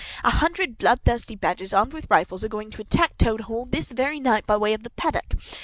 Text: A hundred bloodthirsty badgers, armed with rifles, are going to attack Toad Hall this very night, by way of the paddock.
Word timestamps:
A 0.23 0.31
hundred 0.31 0.79
bloodthirsty 0.79 1.35
badgers, 1.35 1.73
armed 1.73 1.93
with 1.93 2.09
rifles, 2.09 2.43
are 2.43 2.47
going 2.49 2.71
to 2.71 2.81
attack 2.81 3.19
Toad 3.19 3.41
Hall 3.41 3.67
this 3.67 3.91
very 3.91 4.19
night, 4.19 4.47
by 4.47 4.57
way 4.57 4.73
of 4.73 4.81
the 4.81 4.89
paddock. 4.89 5.35